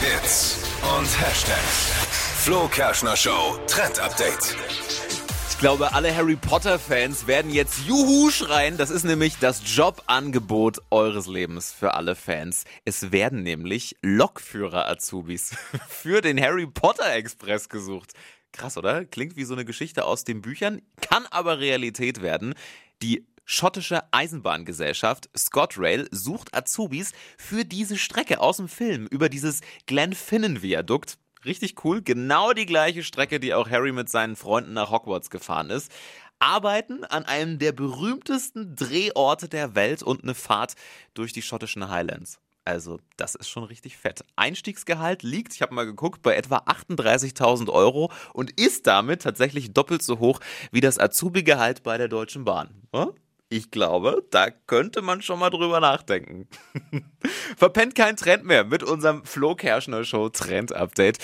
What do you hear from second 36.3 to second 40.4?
Arbeiten an einem der berühmtesten Drehorte der Welt und eine